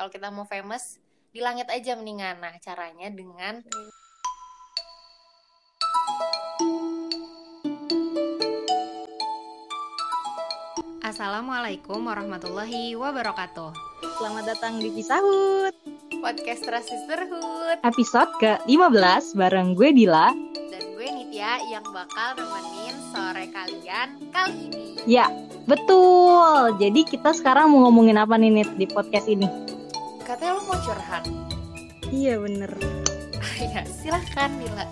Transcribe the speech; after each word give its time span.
Kalau 0.00 0.08
kita 0.08 0.32
mau 0.32 0.48
famous 0.48 0.96
di 1.28 1.44
langit 1.44 1.68
aja 1.68 1.92
mendingan. 1.92 2.40
Nah, 2.40 2.56
caranya 2.64 3.12
dengan 3.12 3.60
Assalamualaikum 11.04 12.00
warahmatullahi 12.00 12.96
wabarakatuh. 12.96 13.76
Selamat 14.16 14.56
datang 14.56 14.80
di 14.80 14.88
Pisahut 14.88 15.76
Podcast 16.24 16.64
Trust 16.64 16.88
Sisterhood 16.88 17.84
Episode 17.84 18.32
ke-15 18.40 19.36
bareng 19.36 19.76
gue 19.76 19.92
Dila 19.92 20.32
dan 20.72 20.82
gue 20.96 21.08
Nitya 21.12 21.60
yang 21.68 21.84
bakal 21.92 22.40
nemenin 22.40 22.96
sore 23.12 23.52
kalian 23.52 24.16
kali 24.32 24.72
ini. 24.72 24.96
Ya, 25.04 25.28
betul 25.68 26.72
Jadi 26.80 27.04
kita 27.04 27.36
sekarang 27.36 27.76
mau 27.76 27.84
ngomongin 27.92 28.16
apa 28.16 28.40
nih 28.40 28.48
Nit 28.48 28.72
di 28.80 28.88
podcast 28.88 29.28
ini? 29.28 29.79
Katanya 30.30 30.54
lu 30.54 30.62
mau 30.62 30.78
curhat. 30.78 31.24
Iya 32.06 32.38
bener. 32.38 32.70
Ya, 33.58 33.82
silahkan 33.82 34.46
Dila. 34.62 34.86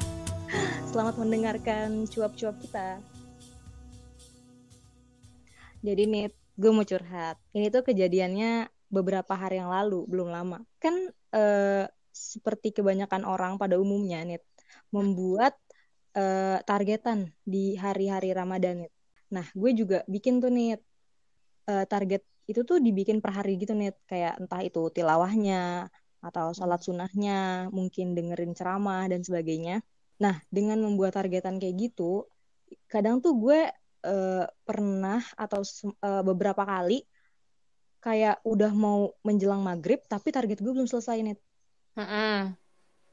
Selamat 0.90 1.14
mendengarkan 1.14 2.10
cuap-cuap 2.10 2.58
kita. 2.58 2.98
Jadi 5.78 6.02
Nit, 6.10 6.34
gue 6.58 6.74
mau 6.74 6.82
curhat. 6.82 7.38
Ini 7.54 7.70
tuh 7.70 7.86
kejadiannya 7.86 8.66
beberapa 8.90 9.38
hari 9.38 9.62
yang 9.62 9.70
lalu, 9.70 10.10
belum 10.10 10.26
lama. 10.26 10.58
Kan 10.82 11.14
eh, 11.14 11.86
seperti 12.10 12.74
kebanyakan 12.74 13.22
orang 13.22 13.62
pada 13.62 13.78
umumnya 13.78 14.26
Nit 14.26 14.42
Membuat 14.90 15.54
eh, 16.18 16.58
targetan 16.66 17.30
di 17.46 17.78
hari-hari 17.78 18.34
Ramadan 18.34 18.82
Nit 18.82 18.92
Nah, 19.30 19.46
gue 19.54 19.70
juga 19.70 20.02
bikin 20.10 20.42
tuh 20.42 20.50
Nit 20.50 20.82
eh, 21.70 21.86
Target 21.86 22.26
itu 22.48 22.60
tuh 22.64 22.80
dibikin 22.80 23.20
per 23.22 23.32
hari 23.38 23.60
gitu 23.60 23.76
Nit 23.76 23.96
Kayak 24.10 24.40
entah 24.40 24.60
itu 24.64 24.88
tilawahnya 24.96 25.88
Atau 26.24 26.56
sholat 26.56 26.80
sunnahnya 26.80 27.68
Mungkin 27.70 28.16
dengerin 28.16 28.52
ceramah 28.58 29.04
dan 29.12 29.20
sebagainya. 29.22 29.84
Nah, 30.18 30.40
dengan 30.50 30.80
membuat 30.82 31.14
targetan 31.20 31.60
kayak 31.60 31.76
gitu 31.78 32.26
Kadang 32.90 33.20
tuh 33.24 33.32
gue 33.38 33.60
eh, 34.04 34.44
pernah 34.66 35.20
atau 35.36 35.60
eh, 36.08 36.22
beberapa 36.24 36.62
kali 36.64 37.04
kayak 37.98 38.40
udah 38.46 38.72
mau 38.74 39.10
menjelang 39.26 39.62
maghrib 39.62 40.00
tapi 40.06 40.30
target 40.30 40.58
gue 40.62 40.72
belum 40.72 40.86
selesai 40.86 41.18
nih 41.26 41.36
Mm-mm. 41.98 42.56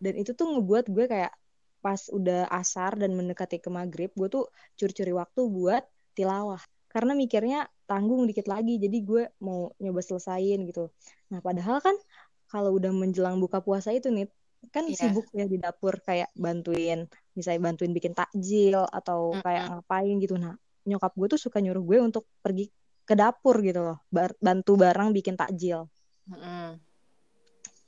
dan 0.03 0.13
itu 0.21 0.31
tuh 0.37 0.45
ngebuat 0.55 0.85
gue 0.93 1.05
kayak 1.09 1.33
pas 1.81 2.01
udah 2.09 2.49
asar 2.49 2.97
dan 2.97 3.13
mendekati 3.13 3.57
ke 3.61 3.69
maghrib 3.69 4.09
gue 4.13 4.27
tuh 4.29 4.45
curi-curi 4.77 5.13
waktu 5.13 5.41
buat 5.49 5.83
tilawah 6.17 6.61
karena 6.95 7.11
mikirnya 7.11 7.59
tanggung 7.83 8.23
dikit 8.23 8.47
lagi 8.47 8.79
jadi 8.79 8.97
gue 9.03 9.23
mau 9.43 9.75
nyoba 9.77 9.99
selesain 9.99 10.63
gitu 10.63 10.87
nah 11.27 11.43
padahal 11.43 11.83
kan 11.83 11.99
kalau 12.47 12.71
udah 12.71 12.95
menjelang 12.95 13.35
buka 13.35 13.59
puasa 13.59 13.91
itu 13.91 14.07
nih 14.07 14.31
kan 14.71 14.87
Iya. 14.87 15.11
sibuk 15.11 15.27
ya 15.35 15.43
di 15.43 15.59
dapur 15.59 15.99
kayak 15.99 16.31
bantuin 16.33 17.03
misalnya 17.35 17.61
bantuin 17.67 17.91
bikin 17.91 18.15
takjil 18.15 18.87
atau 18.87 19.35
kayak 19.43 19.75
ngapain 19.75 20.15
gitu 20.17 20.39
nah 20.39 20.55
nyokap 20.87 21.11
gue 21.13 21.27
tuh 21.35 21.41
suka 21.41 21.59
nyuruh 21.59 21.83
gue 21.83 21.97
untuk 21.99 22.23
pergi 22.39 22.71
ke 23.03 23.13
dapur 23.13 23.59
gitu 23.59 23.83
loh 23.83 23.99
bar- 24.07 24.39
bantu 24.39 24.79
bareng 24.79 25.11
bikin 25.11 25.35
takjil 25.35 25.85
Mm-mm. 26.31 26.79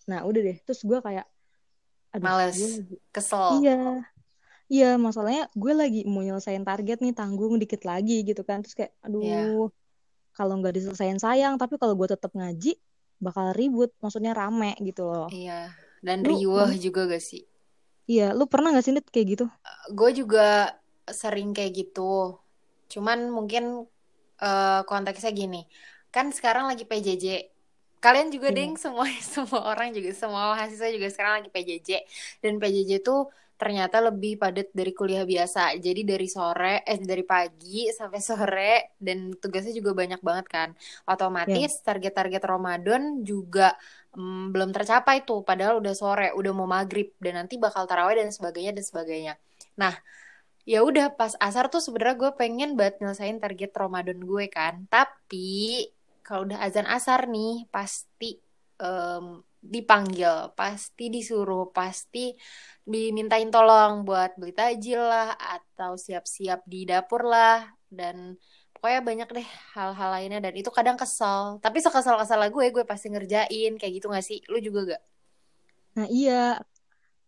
nah 0.05 0.19
udah 0.21 0.41
deh 0.43 0.57
terus 0.61 0.83
gue 0.83 0.99
kayak 0.99 1.25
aduh 2.11 2.25
Males. 2.27 2.55
gue 2.55 2.69
lagi 2.83 2.95
Kesel. 3.09 3.63
Iya. 3.63 3.77
Iya, 4.67 4.99
masalahnya 4.99 5.47
gue 5.55 5.71
lagi 5.71 6.01
mau 6.03 6.19
nyelesain 6.19 6.63
target 6.63 6.99
nih, 6.99 7.15
tanggung 7.15 7.55
dikit 7.55 7.87
lagi 7.87 8.23
gitu 8.27 8.43
kan. 8.43 8.59
Terus 8.59 8.75
kayak, 8.75 8.91
aduh, 8.99 9.23
Iya. 9.23 9.41
kalau 10.35 10.53
nggak 10.59 10.75
diselesain 10.75 11.17
sayang, 11.17 11.55
tapi 11.55 11.79
kalau 11.79 11.95
gue 11.95 12.07
tetap 12.11 12.35
ngaji, 12.35 12.75
bakal 13.17 13.55
ribut, 13.55 13.95
maksudnya 14.03 14.35
rame 14.35 14.75
gitu 14.83 15.07
loh. 15.07 15.31
Iya. 15.31 15.71
Dan 16.03 16.21
Lu 16.27 16.35
pernah- 16.37 16.77
juga 16.77 17.01
gak 17.09 17.23
sih? 17.23 17.43
Iya, 18.05 18.35
lu 18.35 18.45
pernah 18.45 18.69
gak 18.75 18.85
sih 18.85 18.93
Nit 18.93 19.07
kayak 19.09 19.27
gitu? 19.33 19.45
Gue 19.91 20.11
juga 20.13 20.77
sering 21.07 21.55
kayak 21.55 21.73
gitu. 21.73 22.37
Cuman 22.91 23.31
mungkin 23.31 23.87
eh, 24.37 24.81
konteksnya 24.85 25.33
gini. 25.33 25.65
Kan 26.13 26.29
sekarang 26.29 26.69
lagi 26.69 26.85
PJJ. 26.85 27.49
Kalian 27.97 28.29
juga 28.29 28.53
Iya. 28.53 28.57
deng 28.61 28.77
semua 28.77 29.09
semua 29.33 29.65
orang 29.65 29.89
juga 29.89 30.13
semua 30.13 30.53
mahasiswa 30.53 30.93
juga 30.93 31.09
sekarang 31.09 31.41
lagi 31.41 31.49
PJJ. 31.49 31.89
Dan 32.45 32.61
PJJ 32.61 33.01
tuh 33.01 33.25
ternyata 33.57 33.97
lebih 33.99 34.37
padat 34.37 34.69
dari 34.71 34.93
kuliah 34.93 35.25
biasa. 35.25 35.73
Jadi 35.81 36.01
dari 36.05 36.27
sore 36.29 36.85
eh 36.85 36.97
dari 37.01 37.25
pagi 37.25 37.89
sampai 37.89 38.19
sore 38.21 38.73
dan 39.01 39.33
tugasnya 39.33 39.73
juga 39.73 39.91
banyak 39.97 40.21
banget 40.21 40.45
kan. 40.47 40.69
Otomatis 41.09 41.81
target-target 41.81 42.43
Ramadan 42.45 43.25
juga 43.25 43.73
mm, 44.13 44.53
belum 44.53 44.69
tercapai 44.71 45.25
tuh 45.25 45.41
padahal 45.41 45.81
udah 45.81 45.93
sore, 45.97 46.29
udah 46.37 46.51
mau 46.53 46.69
maghrib 46.69 47.09
dan 47.17 47.43
nanti 47.43 47.57
bakal 47.57 47.89
tarawih 47.89 48.21
dan 48.21 48.29
sebagainya 48.29 48.71
dan 48.77 48.85
sebagainya. 48.85 49.33
Nah, 49.81 49.93
ya 50.67 50.83
udah 50.83 51.15
pas 51.15 51.33
asar 51.39 51.71
tuh 51.73 51.79
sebenarnya 51.79 52.15
gue 52.19 52.31
pengen 52.35 52.75
banget 52.79 53.01
nyelesain 53.01 53.37
target 53.41 53.71
Ramadan 53.73 54.19
gue 54.21 54.45
kan. 54.51 54.85
Tapi 54.91 55.87
kalau 56.21 56.45
udah 56.47 56.59
azan 56.59 56.85
asar 56.85 57.25
nih 57.31 57.65
pasti 57.71 58.37
em, 58.77 59.41
dipanggil, 59.61 60.53
pasti 60.59 61.03
disuruh, 61.15 61.69
pasti 61.77 62.19
dimintain 62.91 63.49
tolong 63.53 63.91
buat 64.07 64.29
beli 64.39 64.53
tajil 64.55 65.01
lah 65.11 65.35
atau 65.35 65.91
siap-siap 66.05 66.59
di 66.71 66.77
dapur 66.89 67.21
lah 67.27 67.67
dan 67.91 68.37
pokoknya 68.73 68.99
banyak 69.09 69.27
deh 69.37 69.47
hal-hal 69.75 70.09
lainnya 70.15 70.39
dan 70.45 70.53
itu 70.59 70.69
kadang 70.77 70.97
kesel. 71.01 71.59
Tapi 71.63 71.77
sekesal-kesal 71.85 72.39
gue 72.55 72.65
gue 72.75 72.83
pasti 72.91 73.07
ngerjain 73.13 73.71
kayak 73.79 73.93
gitu 73.97 74.05
gak 74.15 74.25
sih? 74.29 74.39
Lu 74.51 74.57
juga 74.63 74.79
gak? 74.95 75.01
Nah 75.95 76.07
iya, 76.15 76.31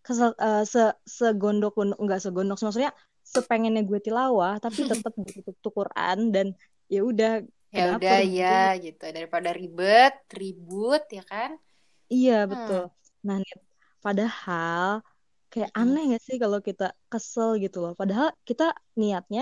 kesel, 0.06 0.30
eh, 0.46 0.60
se 0.74 0.80
segondok-gondok, 1.18 1.98
enggak 2.04 2.20
segondok, 2.26 2.58
maksudnya 2.66 2.92
sepengennya 3.36 3.82
gue 3.90 4.00
tilawah, 4.06 4.54
tapi 4.66 4.82
tetap 4.92 5.14
butuh 5.26 5.56
tuh 5.64 5.72
Quran 5.80 6.18
dan 6.36 6.48
ya 6.94 7.00
udah 7.10 7.30
Ya 7.78 7.82
udah 7.94 8.16
gitu? 8.26 8.34
ya 8.38 8.48
gitu 8.84 9.04
daripada 9.16 9.50
ribet, 9.60 10.14
ribut 10.40 11.02
ya 11.18 11.22
kan? 11.32 11.52
Iya 12.14 12.32
Hmm. 12.50 12.52
betul. 12.52 12.82
Nah, 13.26 13.36
Nit, 13.44 13.60
padahal 14.06 14.88
kayak 15.52 15.72
Mm-mm. 15.78 15.80
aneh 15.80 16.02
gak 16.14 16.22
sih 16.28 16.38
kalau 16.44 16.60
kita 16.68 16.84
kesel 17.12 17.50
gitu 17.64 17.78
loh. 17.84 17.92
Padahal 18.02 18.28
kita 18.50 18.64
niatnya 19.02 19.42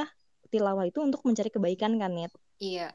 tilawah 0.52 0.86
itu 0.90 1.00
untuk 1.08 1.22
mencari 1.28 1.50
kebaikan 1.56 1.92
kan, 2.02 2.12
Nit. 2.18 2.32
Iya. 2.60 2.94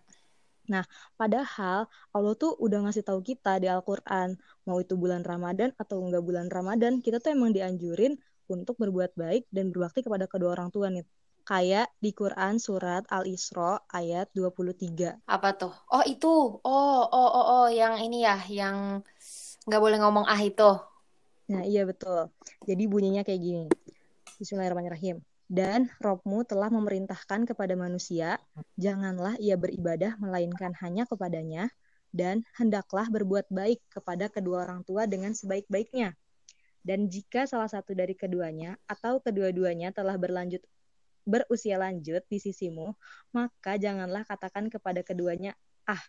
Padahal 1.21 1.81
Allah 2.17 2.35
tuh 2.43 2.53
udah 2.65 2.79
ngasih 2.85 3.05
tahu 3.09 3.21
kita 3.31 3.53
di 3.63 3.67
Al-Qur'an, 3.75 4.31
mau 4.69 4.79
itu 4.85 4.95
bulan 5.03 5.23
Ramadan 5.31 5.71
atau 5.83 5.97
enggak 6.05 6.23
bulan 6.29 6.47
Ramadan, 6.57 6.93
kita 7.05 7.17
tuh 7.23 7.31
emang 7.37 7.51
dianjurin 7.57 8.13
untuk 8.55 8.75
berbuat 8.83 9.13
baik 9.23 9.43
dan 9.55 9.65
berbakti 9.73 10.01
kepada 10.07 10.27
kedua 10.33 10.51
orang 10.57 10.69
tua, 10.75 10.87
Nit. 10.93 11.07
Kayak 11.49 11.87
di 12.05 12.11
Quran 12.21 12.55
surat 12.67 13.03
Al-Isra 13.17 13.83
ayat 13.99 14.27
23. 14.37 15.11
Apa 15.35 15.49
tuh? 15.61 15.73
Oh 15.95 16.03
itu. 16.13 16.27
Oh, 16.67 16.99
oh, 17.15 17.29
oh, 17.39 17.45
oh, 17.55 17.65
yang 17.79 17.95
ini 18.05 18.17
ya, 18.27 18.35
yang 18.59 18.79
nggak 19.67 19.83
boleh 19.83 19.99
ngomong 20.03 20.27
ah 20.27 20.41
itu. 20.43 20.71
Nah, 21.53 21.63
iya 21.67 21.87
betul. 21.87 22.31
Jadi 22.65 22.83
bunyinya 22.89 23.23
kayak 23.23 23.41
gini. 23.43 23.67
Bismillahirrahmanirrahim. 24.39 25.23
Dan 25.53 25.93
Robmu 26.01 26.49
telah 26.49 26.73
memerintahkan 26.73 27.45
kepada 27.45 27.77
manusia, 27.77 28.41
janganlah 28.81 29.37
ia 29.37 29.61
beribadah 29.61 30.17
melainkan 30.17 30.73
hanya 30.81 31.05
kepadanya, 31.05 31.69
dan 32.09 32.41
hendaklah 32.57 33.05
berbuat 33.13 33.53
baik 33.53 33.85
kepada 33.93 34.33
kedua 34.33 34.65
orang 34.65 34.81
tua 34.89 35.05
dengan 35.05 35.37
sebaik-baiknya. 35.37 36.17
Dan 36.81 37.13
jika 37.13 37.45
salah 37.45 37.69
satu 37.69 37.93
dari 37.93 38.17
keduanya 38.17 38.81
atau 38.89 39.21
kedua-duanya 39.21 39.93
telah 39.93 40.17
berlanjut 40.17 40.65
berusia 41.23 41.79
lanjut 41.79 42.25
di 42.27 42.43
sisimu, 42.43 42.97
maka 43.31 43.79
janganlah 43.79 44.27
katakan 44.27 44.67
kepada 44.67 45.07
keduanya 45.07 45.55
ah, 45.87 46.03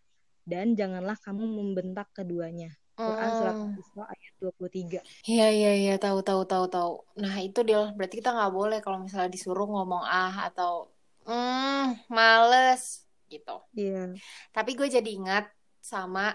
dan 0.51 0.75
janganlah 0.79 1.17
kamu 1.25 1.43
membentak 1.59 2.07
keduanya. 2.17 2.69
Quran 3.03 3.31
surat 3.35 3.55
Hmm. 3.57 3.73
Al-Isra 3.73 4.03
ayat 4.13 4.33
23. 4.39 4.99
Iya, 5.25 5.47
iya, 5.57 5.71
iya, 5.81 5.93
tahu, 5.99 6.19
tahu, 6.27 6.41
tahu, 6.51 6.65
tahu. 6.69 6.91
Nah, 7.23 7.35
itu 7.41 7.59
dia. 7.67 7.89
Berarti 7.97 8.15
kita 8.21 8.31
nggak 8.37 8.53
boleh 8.53 8.79
kalau 8.85 8.97
misalnya 9.03 9.31
disuruh 9.33 9.67
ngomong 9.67 10.03
ah 10.05 10.33
atau 10.47 10.87
hmm, 11.27 12.07
males 12.11 12.83
gitu. 13.31 13.51
Iya. 13.73 14.13
Tapi 14.55 14.71
gue 14.77 14.87
jadi 14.87 15.09
ingat 15.19 15.45
sama 15.83 16.31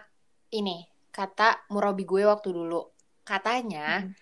ini, 0.51 0.85
kata 1.15 1.69
murabi 1.73 2.03
gue 2.05 2.23
waktu 2.29 2.49
dulu. 2.53 2.83
Katanya, 3.25 4.05
Mm. 4.05 4.15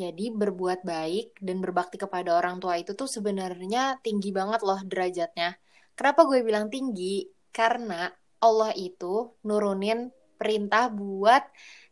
jadi 0.00 0.24
berbuat 0.40 0.80
baik 0.84 1.40
dan 1.40 1.56
berbakti 1.64 1.96
kepada 1.96 2.30
orang 2.38 2.60
tua 2.62 2.74
itu 2.82 2.92
tuh 3.00 3.08
sebenarnya 3.08 3.98
tinggi 4.04 4.30
banget 4.38 4.60
loh 4.68 4.80
derajatnya. 4.84 5.56
Kenapa 5.96 6.20
gue 6.28 6.38
bilang 6.44 6.66
tinggi? 6.74 7.26
Karena 7.50 8.06
Allah 8.38 8.72
itu 8.74 9.34
nurunin 9.42 10.10
perintah 10.38 10.86
buat 10.88 11.42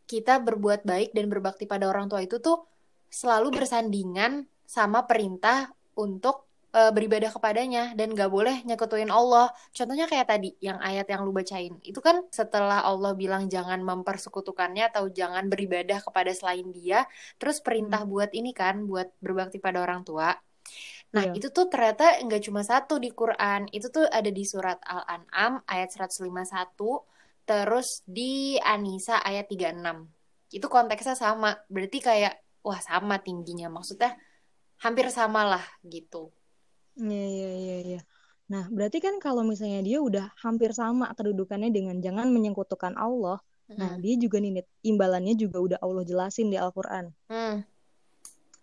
kita 0.06 0.38
berbuat 0.38 0.86
baik 0.86 1.10
dan 1.12 1.26
berbakti 1.26 1.66
pada 1.66 1.90
orang 1.90 2.06
tua 2.06 2.22
itu 2.22 2.38
tuh 2.38 2.62
selalu 3.10 3.58
bersandingan 3.58 4.46
sama 4.66 5.06
perintah 5.06 5.70
untuk 5.98 6.46
uh, 6.76 6.92
beribadah 6.92 7.32
kepadanya 7.32 7.96
dan 7.96 8.12
gak 8.12 8.28
boleh 8.28 8.60
nyekutuin 8.68 9.08
Allah. 9.08 9.48
Contohnya 9.72 10.04
kayak 10.04 10.28
tadi 10.28 10.52
yang 10.60 10.76
ayat 10.84 11.08
yang 11.08 11.24
lu 11.24 11.32
bacain. 11.32 11.80
Itu 11.80 12.04
kan 12.04 12.28
setelah 12.28 12.84
Allah 12.84 13.16
bilang 13.16 13.48
jangan 13.48 13.80
mempersekutukannya 13.80 14.92
atau 14.92 15.08
jangan 15.08 15.48
beribadah 15.48 16.04
kepada 16.04 16.30
selain 16.36 16.68
dia, 16.70 17.08
terus 17.40 17.64
perintah 17.64 18.04
hmm. 18.04 18.12
buat 18.12 18.30
ini 18.36 18.52
kan 18.52 18.84
buat 18.84 19.08
berbakti 19.24 19.56
pada 19.58 19.80
orang 19.80 20.04
tua. 20.04 20.36
Nah, 21.16 21.32
yeah. 21.32 21.34
itu 21.40 21.48
tuh 21.48 21.72
ternyata 21.72 22.20
nggak 22.20 22.44
cuma 22.44 22.60
satu 22.60 23.00
di 23.00 23.08
Quran. 23.08 23.72
Itu 23.72 23.88
tuh 23.88 24.04
ada 24.04 24.28
di 24.28 24.44
surat 24.44 24.76
Al-An'am 24.84 25.64
ayat 25.64 25.88
151, 25.96 26.28
terus 27.48 28.04
di 28.04 28.60
Anisa 28.60 29.24
ayat 29.24 29.48
36. 29.48 30.52
Itu 30.52 30.68
konteksnya 30.68 31.16
sama. 31.16 31.56
Berarti 31.72 32.04
kayak 32.04 32.36
wah 32.60 32.76
sama 32.84 33.16
tingginya. 33.24 33.72
Maksudnya 33.72 34.12
hampir 34.84 35.08
sama 35.08 35.48
lah 35.48 35.64
gitu. 35.88 36.28
Iya, 37.00 37.24
iya, 37.24 37.50
iya, 37.56 37.76
iya. 37.80 38.00
Nah, 38.46 38.68
berarti 38.70 39.02
kan 39.02 39.18
kalau 39.18 39.42
misalnya 39.42 39.82
dia 39.82 39.98
udah 39.98 40.36
hampir 40.44 40.70
sama 40.76 41.10
kedudukannya 41.16 41.72
dengan 41.72 41.98
jangan 41.98 42.30
menyekutukan 42.30 42.94
Allah, 42.94 43.42
hmm. 43.72 43.76
nah 43.76 43.92
dia 43.98 44.14
juga 44.20 44.38
nih 44.38 44.62
imbalannya 44.86 45.34
juga 45.34 45.58
udah 45.58 45.78
Allah 45.82 46.04
jelasin 46.06 46.52
di 46.52 46.56
Al-Qur'an. 46.60 47.10
Hmm. 47.26 47.66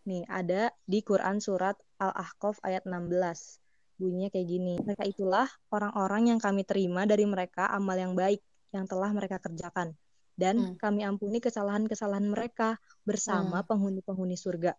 Nih, 0.04 0.24
ada 0.28 0.72
di 0.84 1.00
Quran 1.04 1.40
surat 1.40 1.80
Al-Ahqaf 2.10 2.60
ayat 2.66 2.84
16. 2.84 3.64
Bunyinya 4.02 4.30
kayak 4.34 4.48
gini. 4.50 4.74
Mereka 4.82 5.04
itulah 5.08 5.48
orang-orang 5.72 6.36
yang 6.36 6.40
kami 6.42 6.68
terima 6.68 7.08
dari 7.08 7.24
mereka 7.24 7.70
amal 7.72 7.96
yang 7.96 8.18
baik 8.18 8.42
yang 8.74 8.90
telah 8.90 9.14
mereka 9.14 9.40
kerjakan. 9.40 9.94
Dan 10.34 10.74
hmm. 10.74 10.82
kami 10.82 11.06
ampuni 11.06 11.38
kesalahan-kesalahan 11.38 12.26
mereka 12.26 12.82
bersama 13.06 13.62
hmm. 13.62 13.68
penghuni-penghuni 13.70 14.36
surga. 14.36 14.74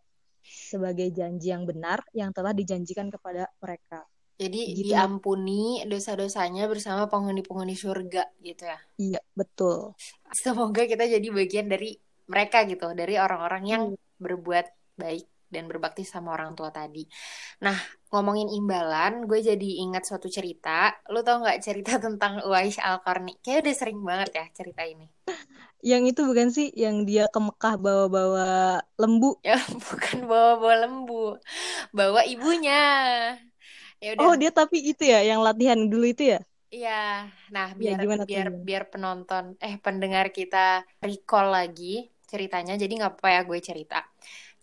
Sebagai 0.45 1.09
janji 1.15 1.55
yang 1.55 1.65
benar 1.65 2.05
yang 2.13 2.35
telah 2.35 2.53
dijanjikan 2.53 3.09
kepada 3.09 3.49
mereka. 3.63 4.05
Jadi 4.35 4.75
gitu. 4.75 4.91
diampuni 4.91 5.87
dosa-dosanya 5.87 6.67
bersama 6.67 7.07
penghuni-penghuni 7.07 7.79
surga 7.79 8.35
gitu 8.43 8.67
ya. 8.67 8.79
Iya, 8.99 9.21
betul. 9.33 9.95
Semoga 10.35 10.91
kita 10.91 11.07
jadi 11.07 11.25
bagian 11.31 11.71
dari 11.71 11.95
mereka 12.27 12.67
gitu, 12.67 12.91
dari 12.99 13.15
orang-orang 13.15 13.65
yang 13.65 13.83
hmm. 13.95 14.19
berbuat 14.19 14.67
baik 14.99 15.27
dan 15.53 15.65
berbakti 15.71 16.03
sama 16.07 16.29
orang 16.37 16.53
tua 16.59 16.71
tadi. 16.75 17.03
Nah, 17.65 17.79
ngomongin 18.13 18.49
imbalan, 18.59 19.13
gue 19.31 19.41
jadi 19.51 19.69
ingat 19.85 20.03
suatu 20.09 20.29
cerita. 20.31 20.93
Lu 21.13 21.21
tau 21.27 21.43
nggak 21.43 21.61
cerita 21.67 21.93
tentang 22.05 22.43
Uwais 22.49 22.77
Al-Qarni? 22.81 23.41
Kayaknya 23.43 23.61
udah 23.65 23.75
sering 23.81 24.01
banget 24.09 24.31
ya 24.39 24.45
cerita 24.59 24.83
ini. 24.87 25.07
Yang 25.91 26.03
itu 26.11 26.21
bukan 26.29 26.49
sih 26.57 26.67
yang 26.83 26.97
dia 27.09 27.25
ke 27.35 27.39
Mekah 27.47 27.75
bawa-bawa 27.85 28.47
lembu? 29.01 29.31
Ya, 29.47 29.61
bukan 29.91 30.19
bawa-bawa 30.31 30.75
lembu. 30.83 31.15
Bawa 31.97 32.21
ibunya. 32.33 32.81
Ya 34.01 34.15
udah. 34.15 34.31
Oh, 34.31 34.33
dia 34.41 34.51
tapi 34.59 34.77
itu 34.91 35.03
ya 35.13 35.19
yang 35.31 35.41
latihan 35.47 35.79
dulu 35.91 36.05
itu 36.13 36.23
ya? 36.33 36.39
Iya. 36.75 36.91
Nah, 37.55 37.69
biar 37.81 38.01
ya, 38.11 38.17
biar 38.29 38.47
biar 38.67 38.83
penonton 38.93 39.45
eh 39.67 39.75
pendengar 39.85 40.27
kita 40.39 40.59
recall 41.07 41.47
lagi 41.57 41.85
ceritanya. 42.31 42.73
Jadi 42.83 42.93
nggak 42.99 43.13
apa 43.21 43.29
ya 43.35 43.41
gue 43.49 43.59
cerita. 43.69 43.97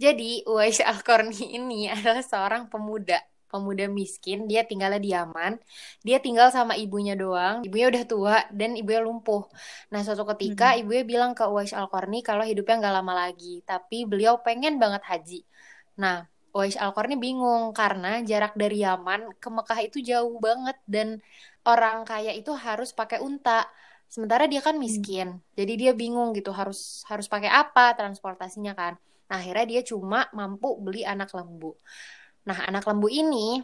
Jadi 0.01 0.41
Uwais 0.49 0.81
Al-Qarni 0.81 1.53
ini 1.61 1.85
adalah 1.93 2.25
seorang 2.25 2.65
pemuda 2.65 3.21
pemuda 3.51 3.83
miskin, 3.91 4.47
dia 4.47 4.63
tinggalnya 4.63 4.97
di 5.03 5.11
Yaman. 5.11 5.59
Dia 6.07 6.23
tinggal 6.23 6.55
sama 6.55 6.79
ibunya 6.79 7.19
doang. 7.19 7.67
Ibunya 7.67 7.91
udah 7.91 8.03
tua 8.07 8.37
dan 8.47 8.79
ibunya 8.79 9.03
lumpuh. 9.03 9.43
Nah, 9.91 10.07
suatu 10.07 10.23
ketika 10.31 10.71
hmm. 10.71 10.87
ibunya 10.87 11.03
bilang 11.03 11.31
ke 11.35 11.43
Uwais 11.43 11.75
Al-Qarni 11.75 12.23
kalau 12.23 12.47
hidupnya 12.47 12.79
nggak 12.79 12.95
lama 13.03 13.13
lagi, 13.27 13.59
tapi 13.67 14.07
beliau 14.07 14.39
pengen 14.39 14.79
banget 14.79 15.03
haji. 15.03 15.39
Nah, 15.99 16.31
Uwais 16.55 16.79
Al-Qarni 16.79 17.19
bingung 17.19 17.75
karena 17.75 18.23
jarak 18.23 18.55
dari 18.55 18.87
Yaman 18.87 19.35
ke 19.35 19.49
Mekah 19.51 19.79
itu 19.83 19.99
jauh 19.99 20.39
banget 20.39 20.79
dan 20.87 21.19
orang 21.67 22.07
kaya 22.07 22.31
itu 22.31 22.55
harus 22.55 22.95
pakai 22.95 23.19
unta. 23.19 23.67
Sementara 24.07 24.47
dia 24.47 24.63
kan 24.63 24.79
miskin. 24.79 25.27
Hmm. 25.39 25.43
Jadi 25.59 25.73
dia 25.75 25.91
bingung 25.91 26.31
gitu 26.31 26.55
harus 26.55 27.03
harus 27.11 27.27
pakai 27.27 27.51
apa 27.51 27.99
transportasinya 27.99 28.71
kan. 28.79 28.95
Nah, 29.31 29.39
akhirnya 29.39 29.63
dia 29.63 29.81
cuma 29.87 30.27
mampu 30.35 30.75
beli 30.83 31.07
anak 31.07 31.31
lembu. 31.31 31.71
Nah, 32.43 32.67
anak 32.67 32.83
lembu 32.83 33.07
ini 33.07 33.63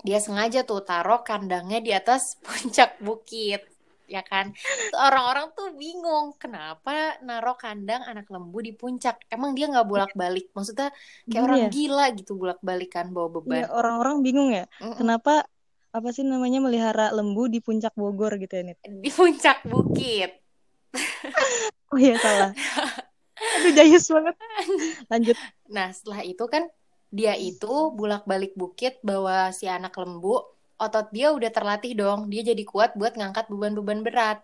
dia 0.00 0.16
sengaja 0.16 0.64
tuh 0.64 0.80
taruh 0.80 1.20
kandangnya 1.20 1.84
di 1.84 1.92
atas 1.92 2.32
puncak 2.44 2.96
bukit. 3.04 3.68
Ya 4.08 4.24
kan? 4.24 4.56
Orang-orang 4.96 5.52
tuh 5.52 5.76
bingung 5.76 6.32
kenapa 6.40 7.20
naruh 7.20 7.60
kandang 7.60 8.00
anak 8.08 8.24
lembu 8.32 8.64
di 8.64 8.72
puncak. 8.72 9.28
Emang 9.28 9.52
dia 9.52 9.68
nggak 9.68 9.84
bolak-balik? 9.84 10.48
Maksudnya 10.56 10.88
kayak 11.28 11.44
orang 11.44 11.60
ya? 11.60 11.68
gila 11.68 12.06
gitu 12.16 12.32
bolak-balik 12.40 12.88
kan 12.88 13.12
bawa 13.12 13.28
beban. 13.28 13.60
Iya, 13.60 13.66
orang-orang 13.68 14.24
bingung 14.24 14.48
ya. 14.48 14.64
Mm 14.80 14.88
-mm. 14.88 14.96
Kenapa 14.96 15.44
apa 15.92 16.08
sih 16.16 16.24
namanya 16.24 16.64
melihara 16.64 17.12
lembu 17.12 17.52
di 17.52 17.60
puncak 17.60 17.92
Bogor 18.00 18.40
gitu 18.40 18.56
ya, 18.56 18.72
Nit? 18.72 18.80
Di 18.80 19.12
puncak 19.12 19.68
bukit. 19.68 20.40
oh 21.92 22.00
iya 22.00 22.16
salah. 22.16 22.56
Aduh 23.38 23.72
jayus 23.74 24.06
banget. 24.10 24.36
Lanjut. 25.12 25.36
Nah 25.70 25.88
setelah 25.94 26.20
itu 26.26 26.44
kan 26.50 26.66
dia 27.08 27.32
itu 27.38 27.92
bulak-balik 27.96 28.52
bukit 28.58 29.00
bawa 29.00 29.54
si 29.54 29.64
anak 29.68 29.96
lembu. 29.96 30.44
Otot 30.78 31.10
dia 31.10 31.34
udah 31.34 31.50
terlatih 31.50 31.94
dong. 31.98 32.30
Dia 32.30 32.46
jadi 32.46 32.62
kuat 32.62 32.94
buat 32.94 33.18
ngangkat 33.18 33.50
beban-beban 33.50 34.06
berat. 34.06 34.38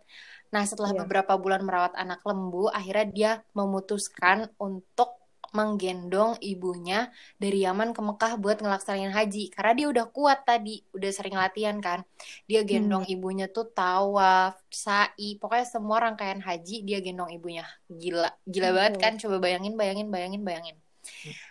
Nah 0.50 0.62
setelah 0.66 0.94
yeah. 0.94 1.00
beberapa 1.02 1.34
bulan 1.38 1.66
merawat 1.66 1.94
anak 1.98 2.22
lembu, 2.22 2.70
akhirnya 2.70 3.06
dia 3.10 3.32
memutuskan 3.54 4.50
untuk 4.58 5.23
menggendong 5.54 6.34
ibunya 6.42 7.14
dari 7.38 7.62
Yaman 7.62 7.94
ke 7.94 8.02
Mekah 8.02 8.34
buat 8.42 8.58
ngelaksanain 8.58 9.14
haji 9.14 9.54
karena 9.54 9.72
dia 9.78 9.86
udah 9.86 10.06
kuat 10.10 10.42
tadi 10.42 10.82
udah 10.90 11.10
sering 11.14 11.38
latihan 11.38 11.78
kan 11.78 12.02
dia 12.50 12.66
gendong 12.66 13.06
hmm. 13.06 13.14
ibunya 13.14 13.46
tuh 13.46 13.70
tawaf 13.70 14.58
sa'i 14.66 15.38
pokoknya 15.38 15.66
semua 15.70 16.02
rangkaian 16.10 16.42
haji 16.42 16.82
dia 16.82 16.98
gendong 16.98 17.30
ibunya 17.30 17.62
gila 17.86 18.34
gila 18.42 18.68
hmm. 18.68 18.76
banget 18.76 18.94
kan 18.98 19.12
coba 19.22 19.38
bayangin 19.38 19.78
bayangin 19.78 20.10
bayangin 20.10 20.42
bayangin 20.42 20.76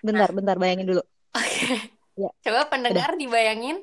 bentar 0.03 0.29
nah. 0.29 0.35
bentar 0.35 0.55
bayangin 0.59 0.85
dulu 0.91 1.01
oke 1.01 1.39
okay. 1.39 1.79
ya. 2.19 2.29
coba 2.43 2.67
pendengar 2.67 3.15
udah. 3.15 3.19
dibayangin 3.23 3.77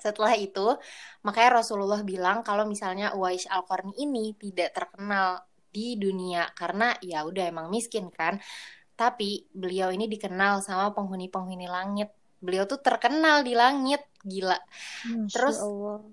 setelah 0.00 0.32
itu 0.40 0.78
makanya 1.20 1.60
Rasulullah 1.60 2.00
bilang 2.00 2.40
kalau 2.40 2.64
misalnya 2.64 3.12
Uwais 3.12 3.44
Al-Qarni 3.44 3.92
ini 3.98 4.32
tidak 4.40 4.72
terkenal 4.72 5.44
di 5.68 6.00
dunia 6.00 6.48
karena 6.56 6.96
ya 7.04 7.28
udah 7.28 7.44
emang 7.52 7.68
miskin 7.68 8.08
kan 8.08 8.40
tapi 8.98 9.46
beliau 9.54 9.94
ini 9.94 10.10
dikenal 10.10 10.58
sama 10.58 10.90
penghuni-penghuni 10.90 11.70
langit. 11.70 12.10
Beliau 12.42 12.66
tuh 12.66 12.82
terkenal 12.82 13.46
di 13.46 13.54
langit, 13.54 14.02
gila. 14.26 14.58
Masya 15.06 15.30
Terus 15.30 15.58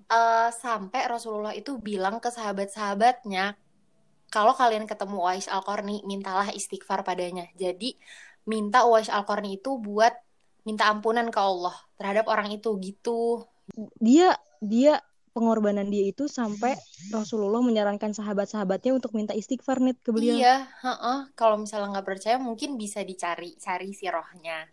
Uh, 0.05 0.49
sampai 0.53 1.09
Rasulullah 1.09 1.57
itu 1.57 1.81
bilang 1.81 2.21
ke 2.21 2.29
sahabat-sahabatnya, 2.29 3.57
kalau 4.29 4.53
kalian 4.53 4.85
ketemu 4.85 5.17
Uwais 5.17 5.49
Al-Qarni, 5.49 6.05
mintalah 6.05 6.53
istighfar 6.53 7.01
padanya. 7.01 7.49
Jadi 7.57 7.97
minta 8.45 8.85
Uwais 8.85 9.09
Al-Qarni 9.09 9.57
itu 9.57 9.81
buat 9.81 10.13
minta 10.61 10.85
ampunan 10.89 11.29
ke 11.33 11.39
Allah 11.41 11.73
terhadap 11.97 12.29
orang 12.29 12.53
itu 12.53 12.77
gitu. 12.81 13.45
Dia 13.97 14.37
dia 14.61 15.01
pengorbanan 15.35 15.91
dia 15.91 16.07
itu 16.07 16.31
sampai 16.31 16.79
Rasulullah 17.11 17.59
menyarankan 17.59 18.15
sahabat-sahabatnya 18.15 18.95
untuk 18.95 19.11
minta 19.11 19.35
istighfar 19.35 19.83
nih 19.83 19.99
ke 19.99 20.15
beliau. 20.15 20.39
Iya, 20.39 20.63
uh-uh. 20.79 21.35
kalau 21.35 21.59
misalnya 21.59 21.99
nggak 21.99 22.07
percaya 22.07 22.39
mungkin 22.39 22.79
bisa 22.79 23.03
dicari 23.03 23.59
cari 23.59 23.91
si 23.91 24.07
rohnya 24.07 24.63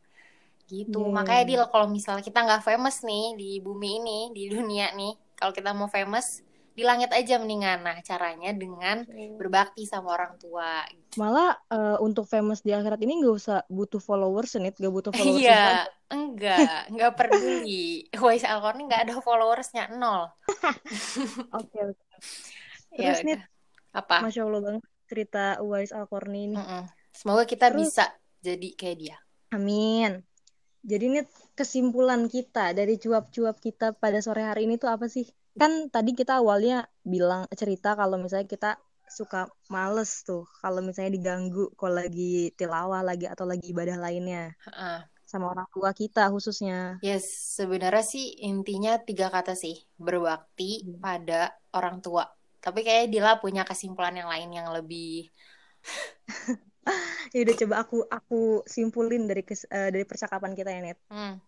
gitu. 0.71 1.03
Yeah. 1.03 1.15
Makanya 1.19 1.45
dia 1.45 1.59
kalau 1.67 1.91
misalnya 1.91 2.23
kita 2.23 2.47
nggak 2.47 2.63
famous 2.63 3.03
nih 3.03 3.35
di 3.35 3.51
bumi 3.59 3.91
ini, 3.99 4.21
di 4.31 4.47
dunia 4.47 4.95
nih, 4.95 5.19
kalau 5.35 5.51
kita 5.51 5.75
mau 5.75 5.91
famous 5.91 6.47
di 6.73 6.83
langit 6.83 7.13
aja 7.13 7.37
mendingan. 7.37 7.85
Nah, 7.85 8.01
caranya 8.01 8.51
dengan 8.57 9.05
berbakti 9.37 9.85
sama 9.85 10.17
orang 10.17 10.41
tua. 10.41 10.85
Malah 11.21 11.57
uh, 11.69 11.97
untuk 12.01 12.25
famous 12.25 12.65
di 12.65 12.73
akhirat 12.73 13.01
ini 13.05 13.21
nggak 13.21 13.35
usah 13.37 13.59
butuh 13.69 14.01
followers, 14.01 14.57
nih, 14.57 14.73
nggak 14.73 14.93
butuh 14.93 15.13
followers. 15.13 15.45
Iya, 15.45 15.87
enggak, 16.09 16.81
nggak 16.93 17.13
peduli. 17.13 18.09
Wais 18.25 18.45
Alkorni 18.49 18.89
nggak 18.89 19.03
ada 19.09 19.15
followersnya 19.21 19.93
nol. 19.93 20.33
Oke, 21.61 21.79
oke. 21.93 22.05
Ya 22.93 23.13
Terus 23.13 23.21
ya, 23.25 23.29
nih, 23.29 23.39
apa? 23.97 24.17
Masya 24.25 24.45
Allah 24.45 24.61
banget 24.61 24.83
cerita 25.09 25.45
Uwais 25.61 25.93
Alkorni 25.93 26.49
ini. 26.49 26.57
Mm 26.57 26.65
-mm. 26.65 26.83
Semoga 27.13 27.45
kita 27.45 27.69
Terus, 27.69 27.93
bisa 27.93 28.05
jadi 28.41 28.69
kayak 28.73 28.97
dia. 28.97 29.17
Amin. 29.53 30.25
Jadi 30.83 31.05
ini 31.09 31.21
kesimpulan 31.53 32.27
kita 32.27 32.73
dari 32.73 32.97
cuap-cuap 32.99 33.61
kita 33.61 33.95
pada 33.95 34.19
sore 34.25 34.43
hari 34.43 34.65
ini 34.65 34.81
tuh 34.81 34.91
apa 34.91 35.07
sih? 35.07 35.29
Kan 35.53 35.93
tadi 35.93 36.17
kita 36.17 36.41
awalnya 36.41 36.89
bilang 37.05 37.45
cerita 37.53 37.93
kalau 37.93 38.17
misalnya 38.17 38.49
kita 38.49 38.71
suka 39.13 39.45
males 39.69 40.25
tuh 40.25 40.49
kalau 40.65 40.81
misalnya 40.81 41.13
diganggu 41.13 41.69
kalau 41.77 42.01
lagi 42.01 42.49
tilawah 42.57 43.05
lagi 43.05 43.29
atau 43.29 43.45
lagi 43.45 43.69
ibadah 43.69 44.01
lainnya 44.01 44.57
uh. 44.73 45.05
sama 45.29 45.53
orang 45.53 45.69
tua 45.69 45.93
kita 45.93 46.33
khususnya. 46.33 46.97
Yes, 47.05 47.29
sebenarnya 47.61 48.05
sih 48.05 48.41
intinya 48.41 48.97
tiga 49.01 49.29
kata 49.29 49.53
sih 49.53 49.77
berbakti 50.01 50.85
hmm. 50.85 51.01
pada 51.01 51.53
orang 51.77 52.01
tua. 52.01 52.25
Tapi 52.63 52.85
kayaknya 52.85 53.09
Dila 53.11 53.33
punya 53.41 53.65
kesimpulan 53.65 54.17
yang 54.17 54.29
lain 54.29 54.49
yang 54.53 54.69
lebih. 54.73 55.29
ya 57.33 57.39
udah 57.49 57.57
coba 57.65 57.75
aku 57.81 57.97
aku 58.09 58.41
simpulin 58.69 59.25
dari 59.25 59.43
kes, 59.45 59.65
uh, 59.69 59.89
dari 59.89 60.05
percakapan 60.05 60.53
kita 60.53 60.69
ya 60.73 60.81
Net. 60.81 60.99
Hmm. 61.09 61.41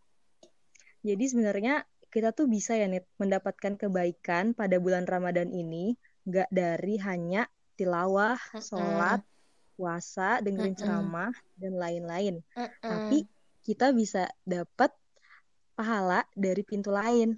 Jadi 1.04 1.24
sebenarnya 1.28 1.84
kita 2.14 2.30
tuh 2.30 2.46
bisa 2.46 2.78
ya 2.78 2.86
Nit 2.86 3.10
mendapatkan 3.18 3.74
kebaikan 3.74 4.54
pada 4.54 4.78
bulan 4.78 5.02
Ramadan 5.02 5.50
ini 5.50 5.98
nggak 6.22 6.46
dari 6.54 6.94
hanya 7.02 7.50
tilawah, 7.74 8.38
sholat, 8.62 9.18
puasa, 9.74 10.38
dengerin 10.38 10.78
ceramah 10.78 11.34
dan 11.58 11.74
lain-lain. 11.74 12.38
Tapi 12.78 13.26
kita 13.66 13.90
bisa 13.90 14.30
dapat 14.46 14.94
pahala 15.74 16.22
dari 16.38 16.62
pintu 16.62 16.94
lain. 16.94 17.34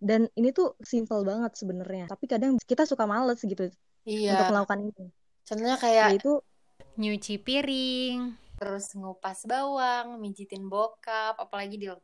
Dan 0.00 0.30
ini 0.38 0.54
tuh 0.54 0.78
simple 0.80 1.26
banget 1.26 1.58
sebenarnya. 1.58 2.06
Tapi 2.06 2.24
kadang 2.30 2.56
kita 2.62 2.86
suka 2.86 3.04
males 3.04 3.42
gitu 3.42 3.66
Iya. 4.06 4.32
untuk 4.38 4.46
melakukan 4.54 4.80
ini. 4.88 5.06
Contohnya 5.44 5.76
kayak 5.76 6.06
Yaitu 6.14 6.38
Nyuci 6.96 7.36
piring. 7.42 8.38
terus 8.60 8.92
ngupas 8.92 9.48
bawang, 9.48 10.20
mijitin 10.20 10.68
bokap, 10.68 11.36
apalagi 11.40 11.80
Dil. 11.80 11.96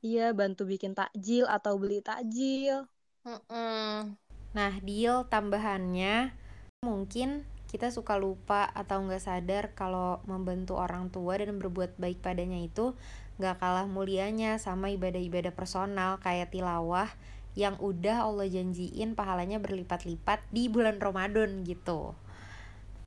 Iya 0.00 0.32
bantu 0.32 0.64
bikin 0.64 0.92
takjil 0.96 1.44
atau 1.46 1.76
beli 1.76 2.00
takjil. 2.00 2.88
Mm-mm. 3.24 4.16
Nah, 4.50 4.72
deal 4.82 5.28
tambahannya 5.28 6.34
mungkin 6.82 7.44
kita 7.70 7.94
suka 7.94 8.18
lupa 8.18 8.66
atau 8.74 8.98
nggak 9.06 9.22
sadar 9.22 9.64
kalau 9.78 10.18
membantu 10.26 10.74
orang 10.74 11.06
tua 11.12 11.38
dan 11.38 11.60
berbuat 11.62 11.94
baik 12.02 12.18
padanya 12.18 12.58
itu 12.58 12.98
nggak 13.38 13.62
kalah 13.62 13.86
mulianya 13.86 14.58
sama 14.58 14.90
ibadah-ibadah 14.90 15.54
personal 15.54 16.18
kayak 16.18 16.50
tilawah 16.50 17.06
yang 17.54 17.78
udah 17.78 18.26
Allah 18.26 18.50
janjiin 18.50 19.14
pahalanya 19.14 19.62
berlipat-lipat 19.62 20.50
di 20.50 20.66
bulan 20.66 20.98
Ramadan 20.98 21.62
gitu. 21.62 22.18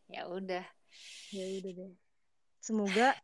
Ya 0.07 0.29
udah. 0.31 0.63
Ya 1.33 1.45
udah 1.59 1.71
deh. 1.73 1.93
Semoga 2.63 3.17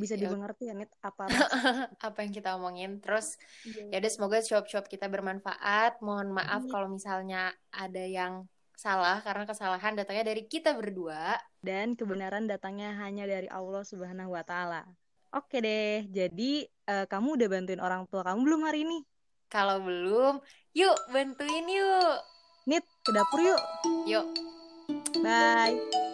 bisa 0.00 0.16
Ya. 0.16 0.24
dimengerti 0.26 0.66
ya 0.66 0.74
Nit 0.74 0.88
apa 1.04 1.28
Apa 2.08 2.18
yang 2.24 2.32
kita 2.32 2.56
omongin. 2.56 2.98
Terus 2.98 3.36
maksud- 3.36 3.92
ya 3.92 4.00
udah 4.00 4.10
semoga 4.10 4.38
cuap-cuap 4.40 4.84
kita 4.88 5.06
bermanfaat. 5.06 6.00
Mohon 6.00 6.40
maaf 6.40 6.64
Amin. 6.64 6.72
kalau 6.72 6.88
misalnya 6.88 7.52
ada 7.68 8.00
yang 8.00 8.48
salah 8.72 9.20
karena 9.20 9.44
kesalahan 9.44 9.92
datangnya 9.92 10.24
dari 10.26 10.48
kita 10.48 10.72
berdua. 10.72 11.36
dan 11.60 11.92
kebenaran 11.92 12.48
datangnya 12.48 12.96
hanya 12.96 13.28
dari 13.28 13.44
Allah 13.46 13.84
Subhanahu 13.84 14.32
wa 14.32 14.40
taala. 14.40 14.88
Oke 15.30 15.60
deh. 15.60 16.08
Jadi 16.08 16.64
eh, 16.64 17.04
kamu 17.04 17.36
udah 17.36 17.48
bantuin 17.52 17.78
orang 17.78 18.08
tua 18.08 18.24
kamu 18.24 18.40
belum 18.40 18.60
hari 18.64 18.88
ini? 18.88 19.04
Kalau 19.46 19.84
belum, 19.84 20.40
yuk 20.72 20.96
bantuin 21.12 21.66
yuk. 21.68 22.16
Nit, 22.64 22.86
ke 23.04 23.12
dapur 23.12 23.44
yuk. 23.44 23.60
Yuk. 24.08 24.24
Bye. 25.20 26.09